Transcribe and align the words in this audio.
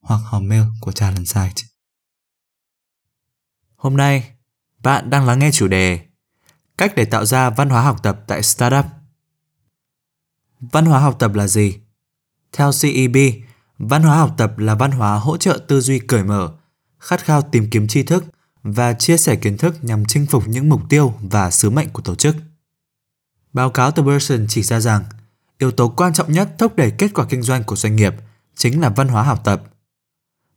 hoặc 0.00 0.20
hòm 0.24 0.48
mail 0.48 0.62
của 0.80 0.92
Talent 0.92 1.28
Site. 1.28 1.62
Hôm 3.76 3.96
nay, 3.96 4.34
bạn 4.78 5.10
đang 5.10 5.26
lắng 5.26 5.38
nghe 5.38 5.50
chủ 5.52 5.68
đề 5.68 6.06
Cách 6.80 6.92
để 6.96 7.04
tạo 7.04 7.24
ra 7.24 7.50
văn 7.50 7.70
hóa 7.70 7.82
học 7.82 8.02
tập 8.02 8.20
tại 8.26 8.42
startup. 8.42 8.84
Văn 10.60 10.84
hóa 10.84 11.00
học 11.00 11.16
tập 11.18 11.34
là 11.34 11.46
gì? 11.46 11.78
Theo 12.52 12.70
CEB, 12.82 13.16
văn 13.78 14.02
hóa 14.02 14.16
học 14.16 14.34
tập 14.36 14.58
là 14.58 14.74
văn 14.74 14.90
hóa 14.90 15.18
hỗ 15.18 15.36
trợ 15.36 15.58
tư 15.68 15.80
duy 15.80 15.98
cởi 15.98 16.24
mở, 16.24 16.52
khát 16.98 17.24
khao 17.24 17.42
tìm 17.42 17.70
kiếm 17.70 17.88
tri 17.88 18.02
thức 18.02 18.24
và 18.62 18.92
chia 18.92 19.16
sẻ 19.16 19.36
kiến 19.36 19.56
thức 19.56 19.84
nhằm 19.84 20.04
chinh 20.04 20.26
phục 20.26 20.48
những 20.48 20.68
mục 20.68 20.80
tiêu 20.88 21.14
và 21.20 21.50
sứ 21.50 21.70
mệnh 21.70 21.88
của 21.90 22.02
tổ 22.02 22.14
chức. 22.14 22.36
Báo 23.52 23.70
cáo 23.70 23.90
từ 23.90 24.02
Berson 24.02 24.46
chỉ 24.48 24.62
ra 24.62 24.80
rằng, 24.80 25.04
yếu 25.58 25.70
tố 25.70 25.88
quan 25.88 26.12
trọng 26.12 26.32
nhất 26.32 26.54
thúc 26.58 26.76
đẩy 26.76 26.90
kết 26.90 27.10
quả 27.14 27.26
kinh 27.28 27.42
doanh 27.42 27.64
của 27.64 27.76
doanh 27.76 27.96
nghiệp 27.96 28.14
chính 28.54 28.80
là 28.80 28.88
văn 28.88 29.08
hóa 29.08 29.22
học 29.22 29.40
tập 29.44 29.62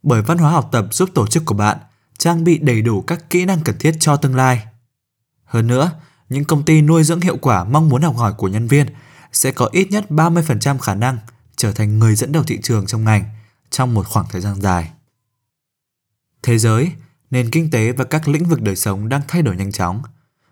bởi 0.04 0.22
văn 0.22 0.38
hóa 0.38 0.50
học 0.50 0.68
tập 0.72 0.86
giúp 0.90 1.10
tổ 1.14 1.26
chức 1.26 1.44
của 1.46 1.54
bạn 1.54 1.78
trang 2.18 2.44
bị 2.44 2.58
đầy 2.58 2.82
đủ 2.82 3.02
các 3.02 3.30
kỹ 3.30 3.44
năng 3.44 3.60
cần 3.60 3.78
thiết 3.78 3.92
cho 4.00 4.16
tương 4.16 4.36
lai. 4.36 4.66
Hơn 5.44 5.66
nữa, 5.66 5.90
những 6.28 6.44
công 6.44 6.64
ty 6.64 6.82
nuôi 6.82 7.04
dưỡng 7.04 7.20
hiệu 7.20 7.36
quả 7.36 7.64
mong 7.64 7.88
muốn 7.88 8.02
học 8.02 8.16
hỏi 8.16 8.32
của 8.36 8.48
nhân 8.48 8.66
viên 8.66 8.86
sẽ 9.32 9.52
có 9.52 9.68
ít 9.72 9.90
nhất 9.90 10.04
30% 10.10 10.78
khả 10.78 10.94
năng 10.94 11.18
trở 11.56 11.72
thành 11.72 11.98
người 11.98 12.14
dẫn 12.14 12.32
đầu 12.32 12.42
thị 12.42 12.58
trường 12.62 12.86
trong 12.86 13.04
ngành 13.04 13.24
trong 13.70 13.94
một 13.94 14.06
khoảng 14.06 14.26
thời 14.30 14.40
gian 14.40 14.60
dài. 14.60 14.90
Thế 16.42 16.58
giới, 16.58 16.90
nền 17.30 17.50
kinh 17.50 17.70
tế 17.70 17.92
và 17.92 18.04
các 18.04 18.28
lĩnh 18.28 18.44
vực 18.44 18.62
đời 18.62 18.76
sống 18.76 19.08
đang 19.08 19.20
thay 19.28 19.42
đổi 19.42 19.56
nhanh 19.56 19.72
chóng 19.72 20.02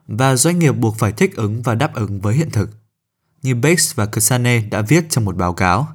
và 0.07 0.37
doanh 0.37 0.59
nghiệp 0.59 0.73
buộc 0.73 0.99
phải 0.99 1.13
thích 1.13 1.37
ứng 1.37 1.63
và 1.63 1.75
đáp 1.75 1.95
ứng 1.95 2.21
với 2.21 2.35
hiện 2.35 2.51
thực. 2.51 2.71
Như 3.43 3.55
Bates 3.55 3.95
và 3.95 4.07
Kasane 4.07 4.61
đã 4.61 4.83
viết 4.83 5.05
trong 5.11 5.25
một 5.25 5.37
báo 5.37 5.53
cáo, 5.53 5.89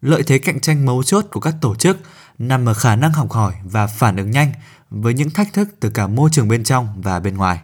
lợi 0.00 0.22
thế 0.22 0.38
cạnh 0.38 0.60
tranh 0.60 0.86
mấu 0.86 1.02
chốt 1.02 1.26
của 1.30 1.40
các 1.40 1.54
tổ 1.60 1.74
chức 1.74 1.98
nằm 2.38 2.68
ở 2.68 2.74
khả 2.74 2.96
năng 2.96 3.12
học 3.12 3.30
hỏi 3.30 3.54
và 3.64 3.86
phản 3.86 4.16
ứng 4.16 4.30
nhanh 4.30 4.52
với 4.90 5.14
những 5.14 5.30
thách 5.30 5.52
thức 5.52 5.68
từ 5.80 5.90
cả 5.90 6.06
môi 6.06 6.30
trường 6.32 6.48
bên 6.48 6.64
trong 6.64 7.02
và 7.02 7.20
bên 7.20 7.36
ngoài. 7.36 7.60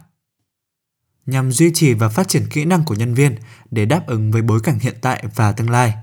Nhằm 1.25 1.51
duy 1.51 1.71
trì 1.73 1.93
và 1.93 2.09
phát 2.09 2.27
triển 2.27 2.47
kỹ 2.49 2.65
năng 2.65 2.85
của 2.85 2.95
nhân 2.95 3.13
viên 3.13 3.35
để 3.71 3.85
đáp 3.85 4.07
ứng 4.07 4.31
với 4.31 4.41
bối 4.41 4.59
cảnh 4.63 4.79
hiện 4.79 4.95
tại 5.01 5.23
và 5.35 5.51
tương 5.51 5.69
lai, 5.69 5.93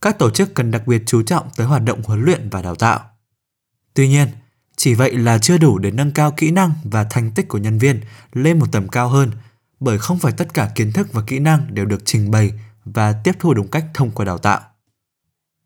các 0.00 0.18
tổ 0.18 0.30
chức 0.30 0.54
cần 0.54 0.70
đặc 0.70 0.86
biệt 0.86 1.02
chú 1.06 1.22
trọng 1.22 1.48
tới 1.56 1.66
hoạt 1.66 1.82
động 1.82 2.02
huấn 2.02 2.24
luyện 2.24 2.50
và 2.50 2.62
đào 2.62 2.74
tạo. 2.74 3.00
Tuy 3.94 4.08
nhiên, 4.08 4.28
chỉ 4.76 4.94
vậy 4.94 5.16
là 5.16 5.38
chưa 5.38 5.58
đủ 5.58 5.78
để 5.78 5.90
nâng 5.90 6.12
cao 6.12 6.32
kỹ 6.36 6.50
năng 6.50 6.72
và 6.84 7.04
thành 7.04 7.30
tích 7.30 7.48
của 7.48 7.58
nhân 7.58 7.78
viên 7.78 8.00
lên 8.32 8.58
một 8.58 8.66
tầm 8.72 8.88
cao 8.88 9.08
hơn, 9.08 9.30
bởi 9.80 9.98
không 9.98 10.18
phải 10.18 10.32
tất 10.32 10.54
cả 10.54 10.70
kiến 10.74 10.92
thức 10.92 11.12
và 11.12 11.22
kỹ 11.26 11.38
năng 11.38 11.74
đều 11.74 11.84
được 11.84 12.02
trình 12.04 12.30
bày 12.30 12.52
và 12.84 13.12
tiếp 13.24 13.32
thu 13.38 13.54
đúng 13.54 13.68
cách 13.68 13.84
thông 13.94 14.10
qua 14.10 14.24
đào 14.24 14.38
tạo. 14.38 14.60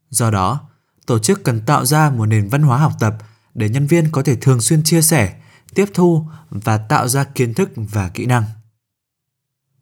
Do 0.09 0.31
đó, 0.31 0.68
tổ 1.09 1.19
chức 1.19 1.43
cần 1.43 1.61
tạo 1.65 1.85
ra 1.85 2.09
một 2.09 2.25
nền 2.25 2.49
văn 2.49 2.61
hóa 2.61 2.77
học 2.77 2.93
tập 2.99 3.17
để 3.53 3.69
nhân 3.69 3.87
viên 3.87 4.11
có 4.11 4.23
thể 4.23 4.35
thường 4.35 4.61
xuyên 4.61 4.83
chia 4.83 5.01
sẻ, 5.01 5.41
tiếp 5.73 5.85
thu 5.93 6.25
và 6.49 6.77
tạo 6.77 7.07
ra 7.07 7.23
kiến 7.23 7.53
thức 7.53 7.69
và 7.75 8.09
kỹ 8.09 8.25
năng. 8.25 8.43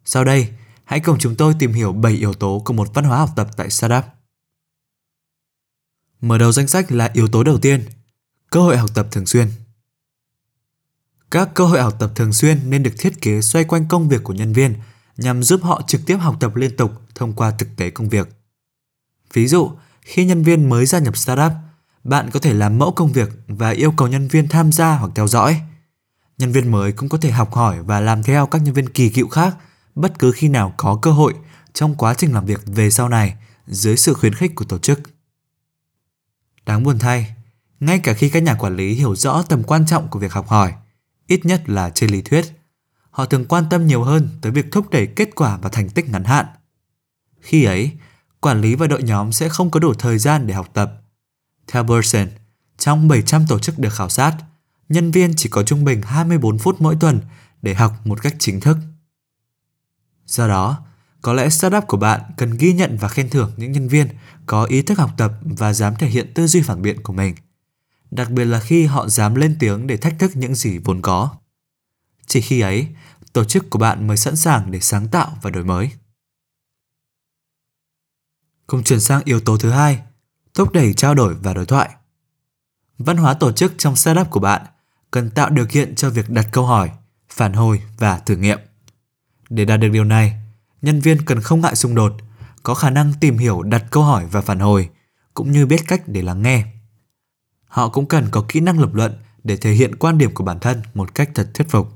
Sau 0.04 0.24
đây, 0.24 0.48
hãy 0.84 1.00
cùng 1.00 1.18
chúng 1.18 1.36
tôi 1.36 1.54
tìm 1.58 1.72
hiểu 1.72 1.92
7 1.92 2.12
yếu 2.12 2.34
tố 2.34 2.62
của 2.64 2.72
một 2.72 2.94
văn 2.94 3.04
hóa 3.04 3.18
học 3.18 3.30
tập 3.36 3.48
tại 3.56 3.70
startup. 3.70 4.04
Mở 6.20 6.38
đầu 6.38 6.52
danh 6.52 6.68
sách 6.68 6.92
là 6.92 7.10
yếu 7.14 7.28
tố 7.28 7.44
đầu 7.44 7.58
tiên, 7.58 7.84
cơ 8.50 8.60
hội 8.60 8.76
học 8.76 8.90
tập 8.94 9.08
thường 9.10 9.26
xuyên. 9.26 9.48
Các 11.30 11.50
cơ 11.54 11.64
hội 11.64 11.82
học 11.82 11.96
tập 11.98 12.12
thường 12.14 12.32
xuyên 12.32 12.70
nên 12.70 12.82
được 12.82 12.94
thiết 12.98 13.20
kế 13.20 13.40
xoay 13.40 13.64
quanh 13.64 13.88
công 13.88 14.08
việc 14.08 14.24
của 14.24 14.34
nhân 14.34 14.52
viên 14.52 14.74
nhằm 15.16 15.42
giúp 15.42 15.60
họ 15.62 15.82
trực 15.86 16.00
tiếp 16.06 16.16
học 16.16 16.36
tập 16.40 16.56
liên 16.56 16.76
tục 16.76 16.92
thông 17.14 17.32
qua 17.32 17.50
thực 17.50 17.68
tế 17.76 17.90
công 17.90 18.08
việc. 18.08 18.28
Ví 19.32 19.46
dụ, 19.46 19.70
khi 20.08 20.24
nhân 20.24 20.42
viên 20.42 20.68
mới 20.68 20.86
gia 20.86 20.98
nhập 20.98 21.16
startup, 21.16 21.52
bạn 22.04 22.30
có 22.32 22.40
thể 22.40 22.54
làm 22.54 22.78
mẫu 22.78 22.92
công 22.92 23.12
việc 23.12 23.28
và 23.46 23.70
yêu 23.70 23.92
cầu 23.96 24.08
nhân 24.08 24.28
viên 24.28 24.48
tham 24.48 24.72
gia 24.72 24.96
hoặc 24.96 25.12
theo 25.14 25.28
dõi. 25.28 25.60
Nhân 26.38 26.52
viên 26.52 26.70
mới 26.70 26.92
cũng 26.92 27.08
có 27.08 27.18
thể 27.18 27.30
học 27.30 27.54
hỏi 27.54 27.82
và 27.82 28.00
làm 28.00 28.22
theo 28.22 28.46
các 28.46 28.62
nhân 28.62 28.74
viên 28.74 28.88
kỳ 28.88 29.08
cựu 29.08 29.28
khác 29.28 29.56
bất 29.94 30.18
cứ 30.18 30.32
khi 30.32 30.48
nào 30.48 30.74
có 30.76 30.98
cơ 31.02 31.10
hội 31.10 31.34
trong 31.72 31.94
quá 31.94 32.14
trình 32.14 32.34
làm 32.34 32.46
việc 32.46 32.60
về 32.66 32.90
sau 32.90 33.08
này 33.08 33.34
dưới 33.66 33.96
sự 33.96 34.14
khuyến 34.14 34.34
khích 34.34 34.54
của 34.54 34.64
tổ 34.64 34.78
chức. 34.78 35.00
Đáng 36.66 36.82
buồn 36.82 36.98
thay, 36.98 37.34
ngay 37.80 37.98
cả 37.98 38.12
khi 38.12 38.28
các 38.28 38.42
nhà 38.42 38.54
quản 38.54 38.76
lý 38.76 38.94
hiểu 38.94 39.16
rõ 39.16 39.42
tầm 39.42 39.62
quan 39.62 39.86
trọng 39.86 40.08
của 40.08 40.18
việc 40.18 40.32
học 40.32 40.48
hỏi, 40.48 40.74
ít 41.26 41.46
nhất 41.46 41.68
là 41.68 41.90
trên 41.90 42.10
lý 42.10 42.22
thuyết, 42.22 42.44
họ 43.10 43.24
thường 43.24 43.44
quan 43.44 43.64
tâm 43.70 43.86
nhiều 43.86 44.02
hơn 44.02 44.28
tới 44.40 44.52
việc 44.52 44.66
thúc 44.72 44.90
đẩy 44.90 45.06
kết 45.06 45.34
quả 45.34 45.58
và 45.62 45.68
thành 45.68 45.88
tích 45.88 46.08
ngắn 46.08 46.24
hạn. 46.24 46.46
Khi 47.40 47.64
ấy, 47.64 47.92
quản 48.40 48.60
lý 48.60 48.74
và 48.74 48.86
đội 48.86 49.02
nhóm 49.02 49.32
sẽ 49.32 49.48
không 49.48 49.70
có 49.70 49.80
đủ 49.80 49.94
thời 49.94 50.18
gian 50.18 50.46
để 50.46 50.54
học 50.54 50.70
tập. 50.74 50.92
Theo 51.66 51.82
Burson, 51.82 52.28
trong 52.78 53.08
700 53.08 53.46
tổ 53.48 53.58
chức 53.58 53.78
được 53.78 53.94
khảo 53.94 54.08
sát, 54.08 54.36
nhân 54.88 55.10
viên 55.10 55.34
chỉ 55.36 55.48
có 55.48 55.62
trung 55.62 55.84
bình 55.84 56.02
24 56.02 56.58
phút 56.58 56.80
mỗi 56.80 56.96
tuần 57.00 57.20
để 57.62 57.74
học 57.74 57.92
một 58.06 58.22
cách 58.22 58.34
chính 58.38 58.60
thức. 58.60 58.78
Do 60.26 60.48
đó, 60.48 60.84
có 61.22 61.32
lẽ 61.32 61.48
startup 61.48 61.84
của 61.86 61.96
bạn 61.96 62.20
cần 62.36 62.56
ghi 62.58 62.72
nhận 62.72 62.96
và 63.00 63.08
khen 63.08 63.30
thưởng 63.30 63.52
những 63.56 63.72
nhân 63.72 63.88
viên 63.88 64.08
có 64.46 64.64
ý 64.64 64.82
thức 64.82 64.98
học 64.98 65.10
tập 65.16 65.32
và 65.42 65.72
dám 65.72 65.94
thể 65.96 66.08
hiện 66.08 66.32
tư 66.34 66.46
duy 66.46 66.62
phản 66.62 66.82
biện 66.82 67.02
của 67.02 67.12
mình. 67.12 67.34
Đặc 68.10 68.30
biệt 68.30 68.44
là 68.44 68.60
khi 68.60 68.86
họ 68.86 69.08
dám 69.08 69.34
lên 69.34 69.56
tiếng 69.58 69.86
để 69.86 69.96
thách 69.96 70.18
thức 70.18 70.36
những 70.36 70.54
gì 70.54 70.78
vốn 70.78 71.02
có. 71.02 71.36
Chỉ 72.26 72.40
khi 72.40 72.60
ấy, 72.60 72.88
tổ 73.32 73.44
chức 73.44 73.70
của 73.70 73.78
bạn 73.78 74.06
mới 74.06 74.16
sẵn 74.16 74.36
sàng 74.36 74.70
để 74.70 74.80
sáng 74.80 75.08
tạo 75.08 75.38
và 75.42 75.50
đổi 75.50 75.64
mới. 75.64 75.90
Cùng 78.68 78.82
chuyển 78.82 79.00
sang 79.00 79.22
yếu 79.24 79.40
tố 79.40 79.56
thứ 79.56 79.70
hai, 79.70 80.00
thúc 80.54 80.72
đẩy 80.72 80.94
trao 80.94 81.14
đổi 81.14 81.34
và 81.34 81.54
đối 81.54 81.66
thoại. 81.66 81.90
Văn 82.98 83.16
hóa 83.16 83.34
tổ 83.34 83.52
chức 83.52 83.72
trong 83.78 83.96
setup 83.96 84.30
của 84.30 84.40
bạn 84.40 84.62
cần 85.10 85.30
tạo 85.30 85.50
điều 85.50 85.66
kiện 85.66 85.94
cho 85.94 86.10
việc 86.10 86.30
đặt 86.30 86.46
câu 86.52 86.66
hỏi, 86.66 86.90
phản 87.28 87.52
hồi 87.52 87.82
và 87.98 88.18
thử 88.18 88.36
nghiệm. 88.36 88.58
Để 89.50 89.64
đạt 89.64 89.80
được 89.80 89.88
điều 89.88 90.04
này, 90.04 90.34
nhân 90.82 91.00
viên 91.00 91.24
cần 91.24 91.40
không 91.40 91.60
ngại 91.60 91.74
xung 91.76 91.94
đột, 91.94 92.12
có 92.62 92.74
khả 92.74 92.90
năng 92.90 93.12
tìm 93.20 93.38
hiểu 93.38 93.62
đặt 93.62 93.84
câu 93.90 94.02
hỏi 94.02 94.26
và 94.30 94.40
phản 94.40 94.58
hồi, 94.58 94.88
cũng 95.34 95.52
như 95.52 95.66
biết 95.66 95.80
cách 95.86 96.02
để 96.06 96.22
lắng 96.22 96.42
nghe. 96.42 96.66
Họ 97.64 97.88
cũng 97.88 98.06
cần 98.06 98.28
có 98.30 98.44
kỹ 98.48 98.60
năng 98.60 98.80
lập 98.80 98.94
luận 98.94 99.12
để 99.44 99.56
thể 99.56 99.72
hiện 99.72 99.96
quan 99.96 100.18
điểm 100.18 100.34
của 100.34 100.44
bản 100.44 100.60
thân 100.60 100.82
một 100.94 101.14
cách 101.14 101.30
thật 101.34 101.50
thuyết 101.54 101.68
phục. 101.68 101.88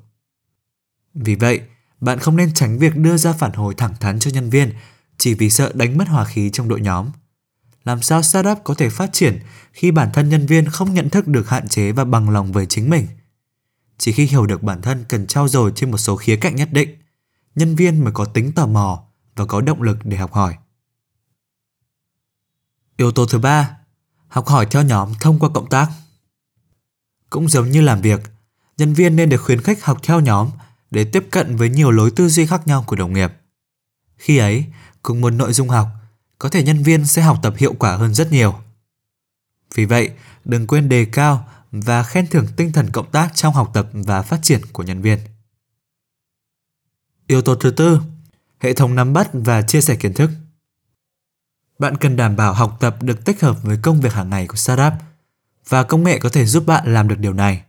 Vì 1.14 1.34
vậy, 1.34 1.60
bạn 2.00 2.18
không 2.18 2.36
nên 2.36 2.54
tránh 2.54 2.78
việc 2.78 2.96
đưa 2.96 3.16
ra 3.16 3.32
phản 3.32 3.52
hồi 3.52 3.74
thẳng 3.74 3.94
thắn 4.00 4.18
cho 4.18 4.30
nhân 4.34 4.50
viên 4.50 4.72
chỉ 5.22 5.34
vì 5.34 5.50
sợ 5.50 5.72
đánh 5.74 5.98
mất 5.98 6.08
hòa 6.08 6.24
khí 6.24 6.50
trong 6.50 6.68
đội 6.68 6.80
nhóm. 6.80 7.10
Làm 7.84 8.02
sao 8.02 8.22
startup 8.22 8.58
có 8.64 8.74
thể 8.74 8.88
phát 8.90 9.10
triển 9.12 9.40
khi 9.72 9.90
bản 9.90 10.10
thân 10.12 10.28
nhân 10.28 10.46
viên 10.46 10.68
không 10.68 10.94
nhận 10.94 11.10
thức 11.10 11.28
được 11.28 11.48
hạn 11.48 11.68
chế 11.68 11.92
và 11.92 12.04
bằng 12.04 12.30
lòng 12.30 12.52
với 12.52 12.66
chính 12.66 12.90
mình? 12.90 13.06
Chỉ 13.98 14.12
khi 14.12 14.26
hiểu 14.26 14.46
được 14.46 14.62
bản 14.62 14.82
thân 14.82 15.04
cần 15.08 15.26
trao 15.26 15.48
dồi 15.48 15.72
trên 15.74 15.90
một 15.90 15.98
số 15.98 16.16
khía 16.16 16.36
cạnh 16.36 16.56
nhất 16.56 16.68
định, 16.72 16.98
nhân 17.54 17.76
viên 17.76 18.04
mới 18.04 18.12
có 18.12 18.24
tính 18.24 18.52
tò 18.52 18.66
mò 18.66 19.04
và 19.36 19.46
có 19.46 19.60
động 19.60 19.82
lực 19.82 19.98
để 20.04 20.16
học 20.16 20.32
hỏi. 20.32 20.56
Yếu 22.96 23.12
tố 23.12 23.26
thứ 23.26 23.38
ba, 23.38 23.76
học 24.28 24.46
hỏi 24.46 24.66
theo 24.70 24.82
nhóm 24.82 25.12
thông 25.20 25.38
qua 25.38 25.48
cộng 25.54 25.68
tác. 25.68 25.88
Cũng 27.30 27.48
giống 27.48 27.70
như 27.70 27.80
làm 27.80 28.00
việc, 28.00 28.20
nhân 28.78 28.94
viên 28.94 29.16
nên 29.16 29.28
được 29.28 29.42
khuyến 29.42 29.62
khích 29.62 29.84
học 29.84 29.98
theo 30.02 30.20
nhóm 30.20 30.50
để 30.90 31.04
tiếp 31.04 31.26
cận 31.30 31.56
với 31.56 31.68
nhiều 31.68 31.90
lối 31.90 32.10
tư 32.10 32.28
duy 32.28 32.46
khác 32.46 32.66
nhau 32.66 32.84
của 32.86 32.96
đồng 32.96 33.12
nghiệp. 33.12 33.32
Khi 34.16 34.38
ấy, 34.38 34.64
cùng 35.02 35.20
một 35.20 35.30
nội 35.30 35.52
dung 35.52 35.68
học, 35.68 35.88
có 36.38 36.48
thể 36.48 36.62
nhân 36.62 36.82
viên 36.82 37.06
sẽ 37.06 37.22
học 37.22 37.38
tập 37.42 37.54
hiệu 37.56 37.74
quả 37.78 37.96
hơn 37.96 38.14
rất 38.14 38.32
nhiều. 38.32 38.54
Vì 39.74 39.84
vậy, 39.84 40.10
đừng 40.44 40.66
quên 40.66 40.88
đề 40.88 41.04
cao 41.04 41.48
và 41.72 42.02
khen 42.02 42.26
thưởng 42.26 42.46
tinh 42.56 42.72
thần 42.72 42.90
cộng 42.90 43.10
tác 43.10 43.34
trong 43.34 43.54
học 43.54 43.70
tập 43.74 43.88
và 43.92 44.22
phát 44.22 44.40
triển 44.42 44.60
của 44.72 44.82
nhân 44.82 45.02
viên. 45.02 45.18
Yếu 47.26 47.42
tố 47.42 47.54
thứ 47.54 47.70
tư, 47.70 48.00
hệ 48.58 48.74
thống 48.74 48.94
nắm 48.94 49.12
bắt 49.12 49.30
và 49.32 49.62
chia 49.62 49.80
sẻ 49.80 49.96
kiến 49.96 50.14
thức. 50.14 50.30
Bạn 51.78 51.96
cần 51.96 52.16
đảm 52.16 52.36
bảo 52.36 52.52
học 52.52 52.76
tập 52.80 53.02
được 53.02 53.24
tích 53.24 53.40
hợp 53.40 53.62
với 53.62 53.78
công 53.82 54.00
việc 54.00 54.12
hàng 54.12 54.30
ngày 54.30 54.46
của 54.46 54.56
startup 54.56 54.92
và 55.68 55.82
công 55.82 56.04
nghệ 56.04 56.18
có 56.18 56.28
thể 56.28 56.46
giúp 56.46 56.66
bạn 56.66 56.94
làm 56.94 57.08
được 57.08 57.18
điều 57.18 57.32
này. 57.32 57.62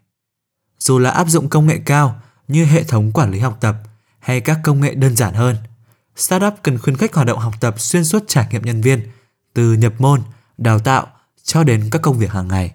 Dù 0.80 1.00
là 1.00 1.10
áp 1.10 1.28
dụng 1.28 1.50
công 1.50 1.68
nghệ 1.68 1.82
cao 1.86 2.22
như 2.48 2.66
hệ 2.66 2.84
thống 2.84 3.12
quản 3.12 3.32
lý 3.32 3.40
học 3.40 3.58
tập 3.62 3.76
hay 4.20 4.42
các 4.42 4.60
công 4.64 4.82
nghệ 4.82 4.94
đơn 4.94 5.16
giản 5.16 5.34
hơn– 5.34 5.56
startup 6.16 6.54
cần 6.64 6.78
khuyến 6.78 6.98
khích 6.98 7.14
hoạt 7.14 7.28
động 7.28 7.40
học 7.40 7.54
tập 7.60 7.80
xuyên 7.80 8.06
suốt 8.06 8.24
trải 8.28 8.48
nghiệm 8.52 8.62
nhân 8.62 8.82
viên, 8.82 9.08
từ 9.54 9.74
nhập 9.74 9.94
môn, 10.00 10.22
đào 10.58 10.80
tạo 10.80 11.08
cho 11.44 11.64
đến 11.64 11.90
các 11.92 12.02
công 12.02 12.18
việc 12.18 12.32
hàng 12.32 12.48
ngày. 12.48 12.74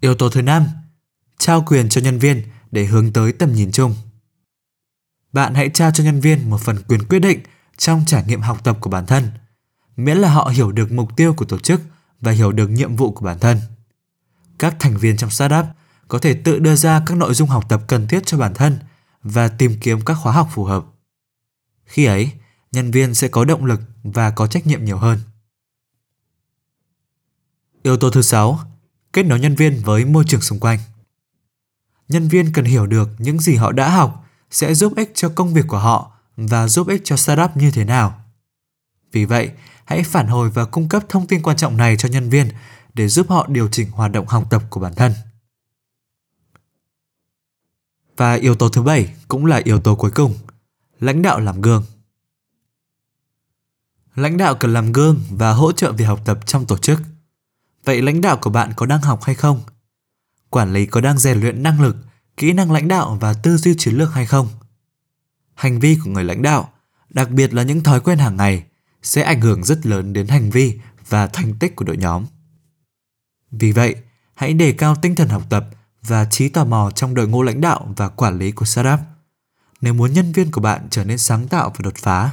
Yếu 0.00 0.14
tố 0.14 0.30
thứ 0.30 0.42
năm, 0.42 0.66
trao 1.38 1.64
quyền 1.66 1.88
cho 1.88 2.00
nhân 2.00 2.18
viên 2.18 2.42
để 2.70 2.84
hướng 2.84 3.12
tới 3.12 3.32
tầm 3.32 3.52
nhìn 3.52 3.72
chung. 3.72 3.94
Bạn 5.32 5.54
hãy 5.54 5.70
trao 5.74 5.90
cho 5.90 6.04
nhân 6.04 6.20
viên 6.20 6.50
một 6.50 6.60
phần 6.60 6.82
quyền 6.88 7.08
quyết 7.08 7.18
định 7.18 7.40
trong 7.76 8.04
trải 8.06 8.24
nghiệm 8.26 8.40
học 8.40 8.64
tập 8.64 8.78
của 8.80 8.90
bản 8.90 9.06
thân, 9.06 9.30
miễn 9.96 10.18
là 10.18 10.32
họ 10.32 10.44
hiểu 10.54 10.72
được 10.72 10.92
mục 10.92 11.16
tiêu 11.16 11.34
của 11.34 11.44
tổ 11.44 11.58
chức 11.58 11.80
và 12.20 12.32
hiểu 12.32 12.52
được 12.52 12.68
nhiệm 12.68 12.96
vụ 12.96 13.12
của 13.12 13.24
bản 13.24 13.38
thân. 13.38 13.60
Các 14.58 14.76
thành 14.80 14.96
viên 14.96 15.16
trong 15.16 15.30
startup 15.30 15.66
có 16.08 16.18
thể 16.18 16.34
tự 16.34 16.58
đưa 16.58 16.76
ra 16.76 17.02
các 17.06 17.16
nội 17.16 17.34
dung 17.34 17.48
học 17.48 17.64
tập 17.68 17.82
cần 17.88 18.08
thiết 18.08 18.26
cho 18.26 18.38
bản 18.38 18.54
thân 18.54 18.78
và 19.22 19.48
tìm 19.48 19.76
kiếm 19.80 20.04
các 20.04 20.14
khóa 20.14 20.32
học 20.32 20.48
phù 20.52 20.64
hợp. 20.64 20.84
Khi 21.84 22.04
ấy, 22.04 22.32
nhân 22.72 22.90
viên 22.90 23.14
sẽ 23.14 23.28
có 23.28 23.44
động 23.44 23.64
lực 23.64 23.80
và 24.02 24.30
có 24.30 24.46
trách 24.46 24.66
nhiệm 24.66 24.84
nhiều 24.84 24.98
hơn. 24.98 25.20
Yếu 27.82 27.96
tố 27.96 28.10
thứ 28.10 28.22
sáu, 28.22 28.60
kết 29.12 29.26
nối 29.26 29.40
nhân 29.40 29.54
viên 29.54 29.82
với 29.84 30.04
môi 30.04 30.24
trường 30.26 30.40
xung 30.40 30.60
quanh. 30.60 30.78
Nhân 32.08 32.28
viên 32.28 32.52
cần 32.52 32.64
hiểu 32.64 32.86
được 32.86 33.08
những 33.18 33.38
gì 33.38 33.54
họ 33.54 33.72
đã 33.72 33.90
học 33.90 34.24
sẽ 34.50 34.74
giúp 34.74 34.92
ích 34.96 35.10
cho 35.14 35.28
công 35.28 35.54
việc 35.54 35.64
của 35.68 35.78
họ 35.78 36.12
và 36.36 36.68
giúp 36.68 36.88
ích 36.88 37.00
cho 37.04 37.16
startup 37.16 37.56
như 37.56 37.70
thế 37.70 37.84
nào. 37.84 38.24
Vì 39.12 39.24
vậy, 39.24 39.50
hãy 39.84 40.02
phản 40.02 40.26
hồi 40.26 40.50
và 40.50 40.64
cung 40.64 40.88
cấp 40.88 41.04
thông 41.08 41.26
tin 41.26 41.42
quan 41.42 41.56
trọng 41.56 41.76
này 41.76 41.96
cho 41.96 42.08
nhân 42.08 42.28
viên 42.28 42.48
để 42.94 43.08
giúp 43.08 43.30
họ 43.30 43.46
điều 43.46 43.68
chỉnh 43.68 43.90
hoạt 43.90 44.12
động 44.12 44.26
học 44.26 44.44
tập 44.50 44.62
của 44.70 44.80
bản 44.80 44.94
thân. 44.94 45.12
Và 48.16 48.34
yếu 48.34 48.54
tố 48.54 48.68
thứ 48.68 48.82
bảy 48.82 49.14
cũng 49.28 49.46
là 49.46 49.60
yếu 49.64 49.80
tố 49.80 49.94
cuối 49.94 50.10
cùng, 50.10 50.34
lãnh 51.00 51.22
đạo 51.22 51.40
làm 51.40 51.60
gương. 51.60 51.84
Lãnh 54.14 54.36
đạo 54.36 54.54
cần 54.54 54.72
làm 54.72 54.92
gương 54.92 55.20
và 55.30 55.52
hỗ 55.52 55.72
trợ 55.72 55.92
việc 55.92 56.04
học 56.04 56.20
tập 56.24 56.38
trong 56.46 56.66
tổ 56.66 56.78
chức. 56.78 57.02
Vậy 57.84 58.02
lãnh 58.02 58.20
đạo 58.20 58.38
của 58.40 58.50
bạn 58.50 58.72
có 58.76 58.86
đang 58.86 59.00
học 59.00 59.22
hay 59.22 59.34
không? 59.34 59.60
Quản 60.50 60.72
lý 60.72 60.86
có 60.86 61.00
đang 61.00 61.18
rèn 61.18 61.40
luyện 61.40 61.62
năng 61.62 61.80
lực, 61.80 61.96
kỹ 62.36 62.52
năng 62.52 62.72
lãnh 62.72 62.88
đạo 62.88 63.18
và 63.20 63.34
tư 63.34 63.56
duy 63.56 63.74
chiến 63.78 63.94
lược 63.94 64.12
hay 64.12 64.26
không? 64.26 64.48
Hành 65.54 65.80
vi 65.80 65.98
của 66.04 66.10
người 66.10 66.24
lãnh 66.24 66.42
đạo, 66.42 66.72
đặc 67.10 67.30
biệt 67.30 67.54
là 67.54 67.62
những 67.62 67.82
thói 67.82 68.00
quen 68.00 68.18
hàng 68.18 68.36
ngày, 68.36 68.64
sẽ 69.02 69.22
ảnh 69.22 69.40
hưởng 69.40 69.64
rất 69.64 69.86
lớn 69.86 70.12
đến 70.12 70.28
hành 70.28 70.50
vi 70.50 70.80
và 71.08 71.26
thành 71.26 71.54
tích 71.58 71.76
của 71.76 71.84
đội 71.84 71.96
nhóm. 71.96 72.26
Vì 73.50 73.72
vậy, 73.72 73.96
hãy 74.34 74.54
đề 74.54 74.72
cao 74.72 74.94
tinh 75.02 75.14
thần 75.14 75.28
học 75.28 75.42
tập 75.50 75.68
và 76.02 76.24
trí 76.24 76.48
tò 76.48 76.64
mò 76.64 76.90
trong 76.94 77.14
đội 77.14 77.28
ngũ 77.28 77.42
lãnh 77.42 77.60
đạo 77.60 77.94
và 77.96 78.08
quản 78.08 78.38
lý 78.38 78.52
của 78.52 78.64
startup. 78.64 79.00
Nếu 79.80 79.94
muốn 79.94 80.12
nhân 80.12 80.32
viên 80.32 80.50
của 80.50 80.60
bạn 80.60 80.86
trở 80.90 81.04
nên 81.04 81.18
sáng 81.18 81.48
tạo 81.48 81.70
và 81.70 81.78
đột 81.82 81.96
phá, 81.96 82.30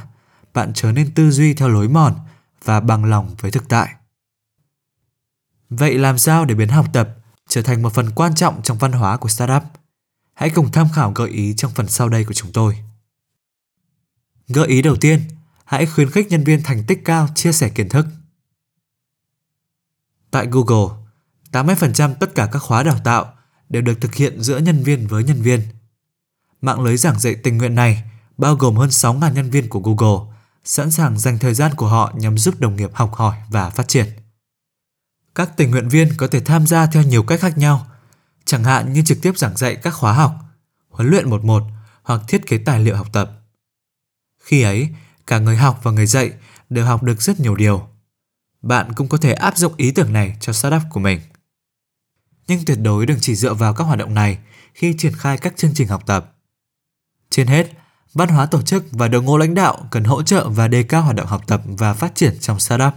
bạn 0.54 0.72
trở 0.74 0.92
nên 0.92 1.14
tư 1.14 1.30
duy 1.30 1.54
theo 1.54 1.68
lối 1.68 1.88
mòn 1.88 2.14
và 2.64 2.80
bằng 2.80 3.04
lòng 3.04 3.34
với 3.40 3.50
thực 3.50 3.68
tại. 3.68 3.94
Vậy 5.70 5.98
làm 5.98 6.18
sao 6.18 6.44
để 6.44 6.54
biến 6.54 6.68
học 6.68 6.86
tập 6.92 7.08
trở 7.48 7.62
thành 7.62 7.82
một 7.82 7.92
phần 7.94 8.10
quan 8.10 8.34
trọng 8.34 8.62
trong 8.62 8.78
văn 8.78 8.92
hóa 8.92 9.16
của 9.16 9.28
startup? 9.28 9.62
Hãy 10.34 10.50
cùng 10.50 10.72
tham 10.72 10.88
khảo 10.94 11.12
gợi 11.12 11.30
ý 11.30 11.54
trong 11.56 11.72
phần 11.74 11.88
sau 11.88 12.08
đây 12.08 12.24
của 12.24 12.34
chúng 12.34 12.52
tôi. 12.52 12.78
Gợi 14.48 14.68
ý 14.68 14.82
đầu 14.82 14.96
tiên, 14.96 15.22
hãy 15.64 15.86
khuyến 15.86 16.10
khích 16.10 16.28
nhân 16.28 16.44
viên 16.44 16.62
thành 16.62 16.84
tích 16.86 17.00
cao 17.04 17.28
chia 17.34 17.52
sẻ 17.52 17.68
kiến 17.68 17.88
thức. 17.88 18.06
Tại 20.30 20.46
Google, 20.50 20.96
80% 21.52 22.14
tất 22.14 22.34
cả 22.34 22.48
các 22.52 22.58
khóa 22.58 22.82
đào 22.82 22.98
tạo 23.04 23.34
đều 23.70 23.82
được 23.82 24.00
thực 24.00 24.14
hiện 24.14 24.42
giữa 24.42 24.58
nhân 24.58 24.82
viên 24.82 25.06
với 25.06 25.24
nhân 25.24 25.42
viên. 25.42 25.62
Mạng 26.60 26.80
lưới 26.80 26.96
giảng 26.96 27.18
dạy 27.18 27.34
tình 27.34 27.58
nguyện 27.58 27.74
này 27.74 28.04
bao 28.38 28.54
gồm 28.54 28.76
hơn 28.76 28.88
6.000 28.88 29.32
nhân 29.32 29.50
viên 29.50 29.68
của 29.68 29.80
Google, 29.80 30.34
sẵn 30.64 30.90
sàng 30.90 31.18
dành 31.18 31.38
thời 31.38 31.54
gian 31.54 31.74
của 31.74 31.88
họ 31.88 32.12
nhằm 32.14 32.38
giúp 32.38 32.60
đồng 32.60 32.76
nghiệp 32.76 32.90
học 32.94 33.14
hỏi 33.14 33.36
và 33.50 33.70
phát 33.70 33.88
triển. 33.88 34.06
Các 35.34 35.56
tình 35.56 35.70
nguyện 35.70 35.88
viên 35.88 36.16
có 36.16 36.26
thể 36.26 36.40
tham 36.40 36.66
gia 36.66 36.86
theo 36.86 37.02
nhiều 37.02 37.22
cách 37.22 37.40
khác 37.40 37.58
nhau, 37.58 37.86
chẳng 38.44 38.64
hạn 38.64 38.92
như 38.92 39.02
trực 39.02 39.18
tiếp 39.22 39.38
giảng 39.38 39.56
dạy 39.56 39.76
các 39.76 39.94
khóa 39.94 40.12
học, 40.12 40.32
huấn 40.88 41.08
luyện 41.08 41.30
một 41.30 41.44
một 41.44 41.62
hoặc 42.02 42.22
thiết 42.28 42.46
kế 42.46 42.58
tài 42.58 42.80
liệu 42.80 42.96
học 42.96 43.06
tập. 43.12 43.30
Khi 44.42 44.62
ấy, 44.62 44.88
cả 45.26 45.38
người 45.38 45.56
học 45.56 45.80
và 45.82 45.90
người 45.90 46.06
dạy 46.06 46.32
đều 46.70 46.86
học 46.86 47.02
được 47.02 47.22
rất 47.22 47.40
nhiều 47.40 47.54
điều. 47.54 47.88
Bạn 48.62 48.92
cũng 48.92 49.08
có 49.08 49.18
thể 49.18 49.32
áp 49.32 49.56
dụng 49.56 49.72
ý 49.76 49.90
tưởng 49.90 50.12
này 50.12 50.36
cho 50.40 50.52
startup 50.52 50.82
của 50.90 51.00
mình. 51.00 51.20
Nhưng 52.50 52.64
tuyệt 52.64 52.78
đối 52.82 53.06
đừng 53.06 53.18
chỉ 53.20 53.34
dựa 53.34 53.54
vào 53.54 53.74
các 53.74 53.84
hoạt 53.84 53.98
động 53.98 54.14
này 54.14 54.38
khi 54.74 54.94
triển 54.98 55.12
khai 55.16 55.38
các 55.38 55.56
chương 55.56 55.74
trình 55.74 55.88
học 55.88 56.06
tập. 56.06 56.36
Trên 57.30 57.46
hết, 57.46 57.70
văn 58.14 58.28
hóa 58.28 58.46
tổ 58.46 58.62
chức 58.62 58.84
và 58.90 59.08
đội 59.08 59.22
ngũ 59.22 59.38
lãnh 59.38 59.54
đạo 59.54 59.88
cần 59.90 60.04
hỗ 60.04 60.22
trợ 60.22 60.48
và 60.48 60.68
đề 60.68 60.82
cao 60.82 61.02
hoạt 61.02 61.16
động 61.16 61.26
học 61.26 61.42
tập 61.46 61.62
và 61.64 61.94
phát 61.94 62.14
triển 62.14 62.38
trong 62.40 62.60
startup. 62.60 62.92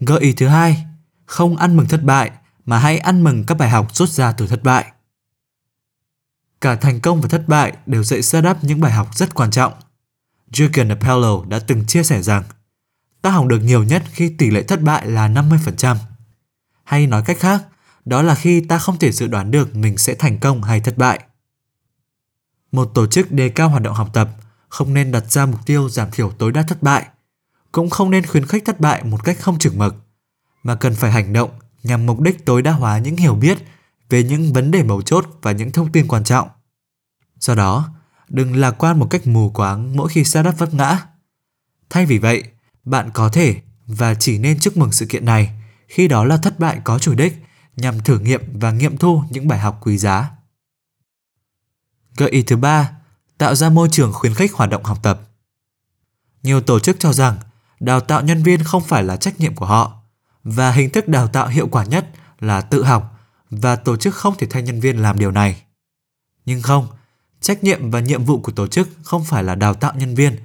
Gợi 0.00 0.20
ý 0.20 0.32
thứ 0.32 0.48
hai, 0.48 0.86
không 1.26 1.56
ăn 1.56 1.76
mừng 1.76 1.88
thất 1.88 2.02
bại 2.02 2.30
mà 2.64 2.78
hãy 2.78 2.98
ăn 2.98 3.24
mừng 3.24 3.44
các 3.46 3.58
bài 3.58 3.70
học 3.70 3.96
rút 3.96 4.08
ra 4.08 4.32
từ 4.32 4.46
thất 4.46 4.62
bại. 4.62 4.92
Cả 6.60 6.76
thành 6.76 7.00
công 7.00 7.20
và 7.20 7.28
thất 7.28 7.48
bại 7.48 7.72
đều 7.86 8.04
dạy 8.04 8.22
startup 8.22 8.64
những 8.64 8.80
bài 8.80 8.92
học 8.92 9.08
rất 9.14 9.34
quan 9.34 9.50
trọng. 9.50 9.72
Jürgen 10.52 10.88
Appello 10.88 11.44
đã 11.48 11.58
từng 11.58 11.86
chia 11.86 12.02
sẻ 12.02 12.22
rằng 12.22 12.44
ta 13.22 13.30
học 13.30 13.46
được 13.46 13.58
nhiều 13.58 13.84
nhất 13.84 14.02
khi 14.12 14.34
tỷ 14.38 14.50
lệ 14.50 14.62
thất 14.62 14.82
bại 14.82 15.06
là 15.06 15.28
50%. 15.28 15.96
Hay 16.88 17.06
nói 17.06 17.22
cách 17.22 17.38
khác, 17.40 17.62
đó 18.04 18.22
là 18.22 18.34
khi 18.34 18.60
ta 18.60 18.78
không 18.78 18.98
thể 18.98 19.12
dự 19.12 19.26
đoán 19.26 19.50
được 19.50 19.76
mình 19.76 19.98
sẽ 19.98 20.14
thành 20.14 20.38
công 20.38 20.62
hay 20.62 20.80
thất 20.80 20.98
bại. 20.98 21.20
Một 22.72 22.90
tổ 22.94 23.06
chức 23.06 23.32
đề 23.32 23.48
cao 23.48 23.68
hoạt 23.68 23.82
động 23.82 23.94
học 23.94 24.10
tập 24.12 24.28
không 24.68 24.94
nên 24.94 25.12
đặt 25.12 25.30
ra 25.30 25.46
mục 25.46 25.66
tiêu 25.66 25.88
giảm 25.88 26.10
thiểu 26.10 26.30
tối 26.30 26.52
đa 26.52 26.62
thất 26.62 26.82
bại, 26.82 27.06
cũng 27.72 27.90
không 27.90 28.10
nên 28.10 28.26
khuyến 28.26 28.46
khích 28.46 28.64
thất 28.64 28.80
bại 28.80 29.04
một 29.04 29.24
cách 29.24 29.38
không 29.40 29.58
chừng 29.58 29.78
mực, 29.78 29.94
mà 30.62 30.74
cần 30.74 30.94
phải 30.94 31.12
hành 31.12 31.32
động 31.32 31.50
nhằm 31.82 32.06
mục 32.06 32.20
đích 32.20 32.44
tối 32.44 32.62
đa 32.62 32.72
hóa 32.72 32.98
những 32.98 33.16
hiểu 33.16 33.34
biết 33.34 33.58
về 34.08 34.22
những 34.22 34.52
vấn 34.52 34.70
đề 34.70 34.82
mấu 34.82 35.02
chốt 35.02 35.26
và 35.42 35.52
những 35.52 35.72
thông 35.72 35.92
tin 35.92 36.08
quan 36.08 36.24
trọng. 36.24 36.48
Do 37.38 37.54
đó, 37.54 37.88
đừng 38.28 38.56
lạc 38.56 38.70
quan 38.70 38.98
một 38.98 39.06
cách 39.10 39.26
mù 39.26 39.50
quáng 39.50 39.96
mỗi 39.96 40.08
khi 40.08 40.24
startup 40.24 40.58
vấp 40.58 40.74
ngã. 40.74 40.98
Thay 41.90 42.06
vì 42.06 42.18
vậy, 42.18 42.42
bạn 42.84 43.10
có 43.14 43.28
thể 43.28 43.56
và 43.86 44.14
chỉ 44.14 44.38
nên 44.38 44.58
chúc 44.58 44.76
mừng 44.76 44.92
sự 44.92 45.06
kiện 45.06 45.24
này 45.24 45.57
khi 45.88 46.08
đó 46.08 46.24
là 46.24 46.36
thất 46.36 46.58
bại 46.58 46.80
có 46.84 46.98
chủ 46.98 47.14
đích 47.14 47.42
nhằm 47.76 48.00
thử 48.00 48.18
nghiệm 48.18 48.58
và 48.58 48.70
nghiệm 48.70 48.96
thu 48.96 49.22
những 49.30 49.48
bài 49.48 49.58
học 49.58 49.78
quý 49.82 49.98
giá. 49.98 50.30
Gợi 52.16 52.30
ý 52.30 52.42
thứ 52.42 52.56
ba, 52.56 52.90
tạo 53.38 53.54
ra 53.54 53.70
môi 53.70 53.88
trường 53.92 54.12
khuyến 54.12 54.34
khích 54.34 54.52
hoạt 54.54 54.70
động 54.70 54.84
học 54.84 54.98
tập. 55.02 55.20
Nhiều 56.42 56.60
tổ 56.60 56.80
chức 56.80 56.96
cho 56.98 57.12
rằng 57.12 57.36
đào 57.80 58.00
tạo 58.00 58.22
nhân 58.22 58.42
viên 58.42 58.64
không 58.64 58.84
phải 58.84 59.02
là 59.02 59.16
trách 59.16 59.40
nhiệm 59.40 59.54
của 59.54 59.66
họ 59.66 60.02
và 60.44 60.70
hình 60.70 60.90
thức 60.90 61.08
đào 61.08 61.28
tạo 61.28 61.48
hiệu 61.48 61.68
quả 61.68 61.84
nhất 61.84 62.08
là 62.40 62.60
tự 62.60 62.84
học 62.84 63.18
và 63.50 63.76
tổ 63.76 63.96
chức 63.96 64.14
không 64.14 64.34
thể 64.38 64.46
thay 64.50 64.62
nhân 64.62 64.80
viên 64.80 65.02
làm 65.02 65.18
điều 65.18 65.30
này. 65.30 65.62
Nhưng 66.44 66.62
không, 66.62 66.86
trách 67.40 67.64
nhiệm 67.64 67.90
và 67.90 68.00
nhiệm 68.00 68.24
vụ 68.24 68.40
của 68.40 68.52
tổ 68.52 68.66
chức 68.66 68.88
không 69.02 69.24
phải 69.24 69.44
là 69.44 69.54
đào 69.54 69.74
tạo 69.74 69.92
nhân 69.96 70.14
viên 70.14 70.36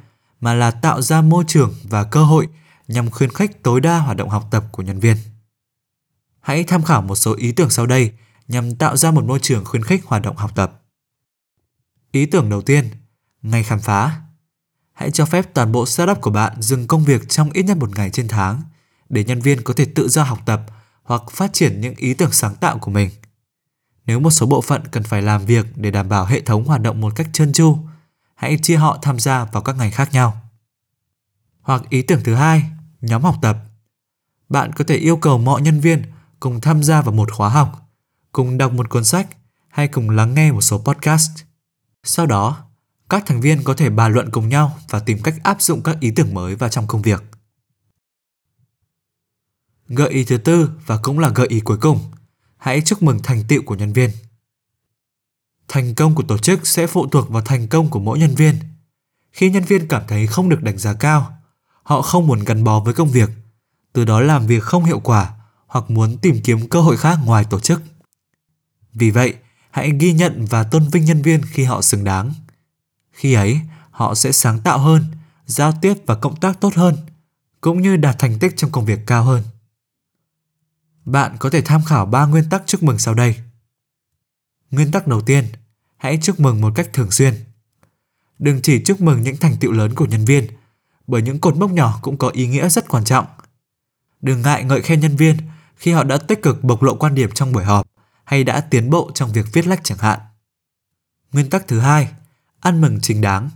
mà 0.41 0.53
là 0.53 0.71
tạo 0.71 1.01
ra 1.01 1.21
môi 1.21 1.43
trường 1.47 1.73
và 1.83 2.03
cơ 2.03 2.23
hội 2.23 2.47
nhằm 2.87 3.11
khuyến 3.11 3.29
khích 3.29 3.63
tối 3.63 3.81
đa 3.81 3.97
hoạt 3.97 4.17
động 4.17 4.29
học 4.29 4.47
tập 4.51 4.63
của 4.71 4.83
nhân 4.83 4.99
viên. 4.99 5.17
Hãy 6.43 6.63
tham 6.63 6.83
khảo 6.83 7.01
một 7.01 7.15
số 7.15 7.35
ý 7.35 7.51
tưởng 7.51 7.69
sau 7.69 7.85
đây 7.85 8.11
nhằm 8.47 8.75
tạo 8.75 8.97
ra 8.97 9.11
một 9.11 9.23
môi 9.23 9.39
trường 9.41 9.65
khuyến 9.65 9.83
khích 9.83 10.05
hoạt 10.05 10.21
động 10.21 10.35
học 10.35 10.51
tập. 10.55 10.83
Ý 12.11 12.25
tưởng 12.25 12.49
đầu 12.49 12.61
tiên, 12.61 12.89
ngày 13.41 13.63
khám 13.63 13.79
phá. 13.79 14.21
Hãy 14.93 15.11
cho 15.11 15.25
phép 15.25 15.53
toàn 15.53 15.71
bộ 15.71 15.85
startup 15.85 16.21
của 16.21 16.31
bạn 16.31 16.61
dừng 16.61 16.87
công 16.87 17.03
việc 17.03 17.29
trong 17.29 17.51
ít 17.51 17.63
nhất 17.63 17.77
một 17.77 17.95
ngày 17.95 18.09
trên 18.09 18.27
tháng 18.27 18.61
để 19.09 19.23
nhân 19.23 19.41
viên 19.41 19.63
có 19.63 19.73
thể 19.73 19.85
tự 19.85 20.09
do 20.09 20.23
học 20.23 20.39
tập 20.45 20.61
hoặc 21.03 21.21
phát 21.31 21.53
triển 21.53 21.81
những 21.81 21.95
ý 21.95 22.13
tưởng 22.13 22.31
sáng 22.31 22.55
tạo 22.55 22.77
của 22.77 22.91
mình. 22.91 23.09
Nếu 24.05 24.19
một 24.19 24.31
số 24.31 24.45
bộ 24.45 24.61
phận 24.61 24.81
cần 24.91 25.03
phải 25.03 25.21
làm 25.21 25.45
việc 25.45 25.65
để 25.75 25.91
đảm 25.91 26.09
bảo 26.09 26.25
hệ 26.25 26.41
thống 26.41 26.65
hoạt 26.65 26.81
động 26.81 27.01
một 27.01 27.13
cách 27.15 27.27
trơn 27.33 27.53
tru, 27.53 27.77
hãy 28.35 28.57
chia 28.61 28.75
họ 28.75 28.99
tham 29.01 29.19
gia 29.19 29.45
vào 29.45 29.63
các 29.63 29.77
ngành 29.77 29.91
khác 29.91 30.13
nhau. 30.13 30.41
Hoặc 31.61 31.89
ý 31.89 32.01
tưởng 32.01 32.21
thứ 32.23 32.35
hai, 32.35 32.63
nhóm 33.01 33.23
học 33.23 33.35
tập. 33.41 33.57
Bạn 34.49 34.73
có 34.73 34.83
thể 34.87 34.95
yêu 34.95 35.17
cầu 35.17 35.37
mọi 35.37 35.61
nhân 35.61 35.79
viên 35.79 36.03
cùng 36.43 36.61
tham 36.61 36.83
gia 36.83 37.01
vào 37.01 37.13
một 37.13 37.31
khóa 37.31 37.49
học, 37.49 37.89
cùng 38.31 38.57
đọc 38.57 38.73
một 38.73 38.89
cuốn 38.89 39.03
sách 39.03 39.27
hay 39.69 39.87
cùng 39.87 40.09
lắng 40.09 40.33
nghe 40.33 40.51
một 40.51 40.61
số 40.61 40.77
podcast. 40.77 41.31
Sau 42.03 42.25
đó, 42.25 42.65
các 43.09 43.23
thành 43.25 43.41
viên 43.41 43.63
có 43.63 43.73
thể 43.73 43.89
bàn 43.89 44.13
luận 44.13 44.31
cùng 44.31 44.49
nhau 44.49 44.79
và 44.89 44.99
tìm 44.99 45.21
cách 45.23 45.35
áp 45.43 45.61
dụng 45.61 45.83
các 45.83 45.99
ý 45.99 46.11
tưởng 46.15 46.33
mới 46.33 46.55
vào 46.55 46.69
trong 46.69 46.87
công 46.87 47.01
việc. 47.01 47.23
Gợi 49.87 50.09
ý 50.09 50.23
thứ 50.23 50.37
tư 50.37 50.69
và 50.85 50.97
cũng 50.97 51.19
là 51.19 51.29
gợi 51.29 51.47
ý 51.47 51.59
cuối 51.59 51.77
cùng, 51.77 51.99
hãy 52.57 52.81
chúc 52.81 53.03
mừng 53.03 53.19
thành 53.23 53.43
tựu 53.47 53.63
của 53.65 53.75
nhân 53.75 53.93
viên. 53.93 54.09
Thành 55.67 55.95
công 55.95 56.15
của 56.15 56.23
tổ 56.23 56.37
chức 56.37 56.67
sẽ 56.67 56.87
phụ 56.87 57.07
thuộc 57.07 57.29
vào 57.29 57.41
thành 57.41 57.67
công 57.67 57.89
của 57.89 57.99
mỗi 57.99 58.19
nhân 58.19 58.35
viên. 58.35 58.55
Khi 59.31 59.49
nhân 59.49 59.63
viên 59.63 59.87
cảm 59.87 60.03
thấy 60.07 60.27
không 60.27 60.49
được 60.49 60.63
đánh 60.63 60.77
giá 60.77 60.93
cao, 60.93 61.37
họ 61.83 62.01
không 62.01 62.27
muốn 62.27 62.39
gắn 62.39 62.63
bó 62.63 62.79
với 62.79 62.93
công 62.93 63.09
việc, 63.09 63.29
từ 63.93 64.05
đó 64.05 64.21
làm 64.21 64.47
việc 64.47 64.63
không 64.63 64.83
hiệu 64.83 64.99
quả 64.99 65.33
hoặc 65.73 65.91
muốn 65.91 66.17
tìm 66.17 66.41
kiếm 66.43 66.69
cơ 66.69 66.81
hội 66.81 66.97
khác 66.97 67.19
ngoài 67.25 67.45
tổ 67.49 67.59
chức. 67.59 67.81
Vì 68.93 69.11
vậy, 69.11 69.33
hãy 69.71 69.91
ghi 69.99 70.13
nhận 70.13 70.45
và 70.45 70.63
tôn 70.63 70.87
vinh 70.89 71.05
nhân 71.05 71.21
viên 71.21 71.41
khi 71.45 71.63
họ 71.63 71.81
xứng 71.81 72.03
đáng. 72.03 72.33
Khi 73.11 73.33
ấy, 73.33 73.59
họ 73.91 74.15
sẽ 74.15 74.31
sáng 74.31 74.61
tạo 74.61 74.79
hơn, 74.79 75.05
giao 75.45 75.73
tiếp 75.81 75.93
và 76.05 76.15
cộng 76.15 76.39
tác 76.39 76.61
tốt 76.61 76.73
hơn, 76.75 76.97
cũng 77.61 77.81
như 77.81 77.97
đạt 77.97 78.19
thành 78.19 78.39
tích 78.39 78.53
trong 78.57 78.71
công 78.71 78.85
việc 78.85 78.99
cao 79.05 79.23
hơn. 79.23 79.43
Bạn 81.05 81.35
có 81.39 81.49
thể 81.49 81.61
tham 81.61 81.83
khảo 81.83 82.05
3 82.05 82.25
nguyên 82.25 82.49
tắc 82.49 82.63
chúc 82.65 82.83
mừng 82.83 82.99
sau 82.99 83.13
đây. 83.13 83.35
Nguyên 84.71 84.91
tắc 84.91 85.07
đầu 85.07 85.21
tiên, 85.21 85.45
hãy 85.97 86.19
chúc 86.21 86.39
mừng 86.39 86.61
một 86.61 86.71
cách 86.75 86.89
thường 86.93 87.11
xuyên. 87.11 87.33
Đừng 88.39 88.61
chỉ 88.61 88.83
chúc 88.83 89.01
mừng 89.01 89.21
những 89.21 89.37
thành 89.37 89.55
tựu 89.59 89.71
lớn 89.71 89.95
của 89.95 90.05
nhân 90.05 90.25
viên, 90.25 90.47
bởi 91.07 91.21
những 91.21 91.39
cột 91.39 91.55
mốc 91.55 91.71
nhỏ 91.71 91.99
cũng 92.01 92.17
có 92.17 92.29
ý 92.29 92.47
nghĩa 92.47 92.69
rất 92.69 92.89
quan 92.89 93.03
trọng. 93.03 93.25
Đừng 94.21 94.41
ngại 94.41 94.63
ngợi 94.63 94.81
khen 94.81 94.99
nhân 94.99 95.15
viên 95.15 95.37
khi 95.83 95.91
họ 95.91 96.03
đã 96.03 96.17
tích 96.17 96.41
cực 96.41 96.63
bộc 96.63 96.83
lộ 96.83 96.95
quan 96.95 97.15
điểm 97.15 97.31
trong 97.31 97.51
buổi 97.51 97.63
họp 97.63 97.87
hay 98.23 98.43
đã 98.43 98.61
tiến 98.61 98.89
bộ 98.89 99.11
trong 99.13 99.31
việc 99.31 99.45
viết 99.53 99.67
lách 99.67 99.83
chẳng 99.83 99.97
hạn. 99.97 100.19
Nguyên 101.31 101.49
tắc 101.49 101.67
thứ 101.67 101.79
hai, 101.79 102.11
ăn 102.59 102.81
mừng 102.81 102.99
chính 103.01 103.21
đáng. 103.21 103.49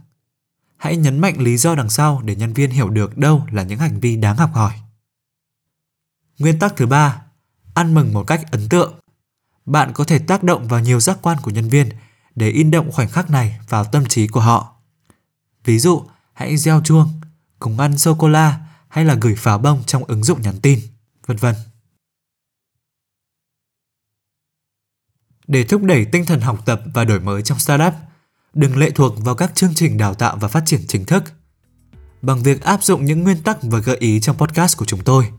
Hãy 0.78 0.98
nhấn 0.98 1.20
mạnh 1.20 1.42
lý 1.42 1.58
do 1.58 1.76
đằng 1.76 1.90
sau 1.90 2.22
để 2.22 2.36
nhân 2.36 2.54
viên 2.54 2.70
hiểu 2.70 2.90
được 2.90 3.18
đâu 3.18 3.46
là 3.52 3.64
những 3.64 3.80
hành 3.80 4.00
vi 4.00 4.16
đáng 4.16 4.38
học 4.38 4.50
hỏi. 4.54 4.72
Nguyên 6.40 6.60
tắc 6.60 6.76
thứ 6.76 6.86
ba, 6.86 7.22
ăn 7.74 7.94
mừng 7.94 8.14
một 8.14 8.24
cách 8.24 8.52
ấn 8.52 8.70
tượng. 8.70 9.00
Bạn 9.66 9.92
có 9.94 10.04
thể 10.04 10.20
tác 10.20 10.44
động 10.44 10.68
vào 10.68 10.80
nhiều 10.80 11.00
giác 11.00 11.18
quan 11.22 11.38
của 11.42 11.52
nhân 11.52 11.70
viên 11.70 11.90
để 12.36 12.50
in 12.50 12.72
động 12.72 12.92
khoảnh 12.92 13.10
khắc 13.10 13.30
này 13.30 13.60
vào 13.70 13.86
tâm 13.86 14.06
trí 14.06 14.28
của 14.28 14.42
họ. 14.42 14.76
Ví 15.64 15.80
dụ, 15.80 16.04
hãy 16.34 16.58
gieo 16.58 16.82
chuông, 16.84 17.22
cùng 17.60 17.80
ăn 17.80 17.98
sô 17.98 18.16
cô 18.16 18.28
la 18.30 18.60
hay 18.88 19.06
là 19.06 19.14
gửi 19.22 19.36
pháo 19.36 19.58
bông 19.58 19.84
trong 19.86 20.04
ứng 20.04 20.24
dụng 20.24 20.42
nhắn 20.42 20.62
tin, 20.62 20.80
vân 21.26 21.38
vân. 21.38 21.56
Để 25.48 25.64
thúc 25.64 25.84
đẩy 25.84 26.06
tinh 26.06 26.26
thần 26.26 26.42
học 26.42 26.66
tập 26.66 26.82
và 26.94 27.06
đổi 27.06 27.20
mới 27.20 27.42
trong 27.42 27.60
startup, 27.60 27.94
đừng 28.54 28.78
lệ 28.78 28.90
thuộc 28.90 29.26
vào 29.26 29.36
các 29.36 29.56
chương 29.56 29.74
trình 29.76 29.98
đào 29.98 30.14
tạo 30.14 30.38
và 30.42 30.48
phát 30.48 30.64
triển 30.66 30.82
chính 30.88 31.06
thức. 31.06 31.24
Bằng 32.22 32.44
việc 32.44 32.62
áp 32.62 32.84
dụng 32.84 33.06
những 33.06 33.24
nguyên 33.24 33.42
tắc 33.42 33.58
và 33.64 33.80
gợi 33.80 33.98
ý 34.00 34.20
trong 34.20 34.38
podcast 34.38 34.78
của 34.78 34.86
chúng 34.86 35.04
tôi, 35.04 35.30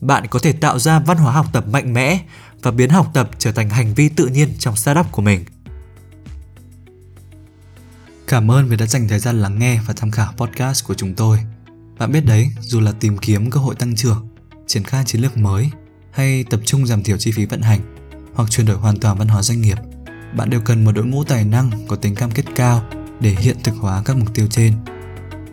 bạn 0.00 0.26
có 0.26 0.38
thể 0.38 0.52
tạo 0.52 0.78
ra 0.78 1.00
văn 1.00 1.16
hóa 1.18 1.32
học 1.32 1.46
tập 1.52 1.64
mạnh 1.68 1.92
mẽ 1.92 2.20
và 2.62 2.70
biến 2.70 2.90
học 2.90 3.10
tập 3.14 3.30
trở 3.38 3.52
thành 3.52 3.70
hành 3.70 3.94
vi 3.94 4.08
tự 4.08 4.26
nhiên 4.26 4.48
trong 4.58 4.76
startup 4.76 5.06
của 5.12 5.22
mình. 5.22 5.44
Cảm 8.26 8.50
ơn 8.50 8.68
vì 8.68 8.76
đã 8.76 8.86
dành 8.86 9.08
thời 9.08 9.18
gian 9.18 9.42
lắng 9.42 9.58
nghe 9.58 9.80
và 9.86 9.94
tham 9.96 10.10
khảo 10.10 10.32
podcast 10.36 10.84
của 10.84 10.94
chúng 10.94 11.14
tôi. 11.14 11.38
Bạn 11.98 12.12
biết 12.12 12.24
đấy, 12.26 12.50
dù 12.60 12.80
là 12.80 12.92
tìm 13.00 13.18
kiếm 13.18 13.50
cơ 13.50 13.60
hội 13.60 13.74
tăng 13.74 13.96
trưởng, 13.96 14.28
triển 14.66 14.84
khai 14.84 15.04
chiến 15.06 15.20
lược 15.20 15.36
mới 15.36 15.70
hay 16.10 16.44
tập 16.44 16.60
trung 16.64 16.86
giảm 16.86 17.02
thiểu 17.02 17.16
chi 17.16 17.32
phí 17.32 17.46
vận 17.46 17.62
hành 17.62 17.99
hoặc 18.34 18.50
chuyển 18.50 18.66
đổi 18.66 18.76
hoàn 18.76 19.00
toàn 19.00 19.18
văn 19.18 19.28
hóa 19.28 19.42
doanh 19.42 19.60
nghiệp, 19.60 19.78
bạn 20.36 20.50
đều 20.50 20.60
cần 20.60 20.84
một 20.84 20.92
đội 20.92 21.06
ngũ 21.06 21.24
tài 21.24 21.44
năng 21.44 21.70
có 21.88 21.96
tính 21.96 22.14
cam 22.14 22.30
kết 22.30 22.44
cao 22.56 22.82
để 23.20 23.30
hiện 23.30 23.56
thực 23.62 23.74
hóa 23.80 24.02
các 24.04 24.16
mục 24.16 24.34
tiêu 24.34 24.46
trên. 24.50 24.74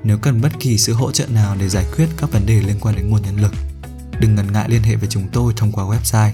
Nếu 0.04 0.18
cần 0.18 0.42
bất 0.42 0.60
kỳ 0.60 0.78
sự 0.78 0.94
hỗ 0.94 1.12
trợ 1.12 1.28
nào 1.28 1.56
để 1.60 1.70
giải 1.70 1.86
quyết 1.96 2.08
các 2.18 2.32
vấn 2.32 2.46
đề 2.46 2.62
liên 2.62 2.78
quan 2.82 2.96
đến 2.96 3.10
nguồn 3.10 3.22
nhân 3.22 3.42
lực, 3.42 3.52
đừng 4.20 4.36
ngần 4.36 4.54
ngại 4.54 4.70
liên 4.70 4.84
hệ 4.84 4.96
với 4.96 5.10
chúng 5.10 5.28
tôi 5.34 5.54
thông 5.58 5.72
qua 5.72 5.86
website 5.86 6.32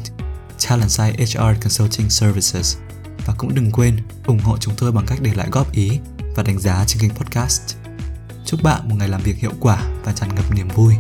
Talentside 0.70 1.26
HR 1.26 1.62
Consulting 1.62 2.10
Services 2.10 2.78
và 3.26 3.34
cũng 3.38 3.56
đừng 3.56 3.72
quên 3.72 3.98
ủng 4.26 4.40
hộ 4.40 4.58
chúng 4.58 4.74
tôi 4.78 4.92
bằng 4.92 5.06
cách 5.06 5.20
để 5.22 5.34
lại 5.34 5.48
góp 5.52 5.72
ý 5.72 6.00
và 6.36 6.44
đánh 6.44 6.60
giá 6.60 6.84
trên 6.88 7.02
kênh 7.02 7.12
podcast. 7.12 7.76
Chúc 8.46 8.64
bạn 8.64 8.90
một 8.90 8.96
ngày 9.00 9.10
làm 9.10 9.22
việc 9.22 9.38
hiệu 9.38 9.52
quả 9.60 9.82
và 10.04 10.14
tràn 10.14 10.36
ngập 10.36 10.52
niềm 10.56 10.68
vui. 10.68 10.96